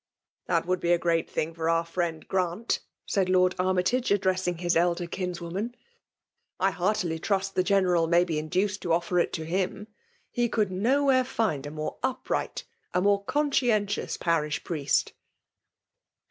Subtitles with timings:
[0.49, 4.75] '^That would be a great thing for our Mend* Orant,'* said Lord Armytage, addressing his
[4.75, 5.67] elder hini^woman.
[5.69, 5.73] '^
[6.59, 9.85] I heartily trust the General may be induced to offer it to hiiA.
[10.31, 12.63] He could nowhere find a more upright,»
[12.99, 15.11] more conscientious parish priei^t.